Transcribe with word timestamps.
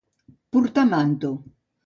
Portar 0.55 0.85
manto. 0.95 1.31